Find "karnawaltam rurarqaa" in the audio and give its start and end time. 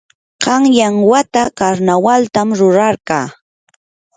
1.57-3.27